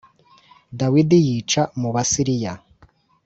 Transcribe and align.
Dawidi 0.79 1.17
yica 1.27 1.61
mu 1.79 1.89
Basiriya 1.95 2.53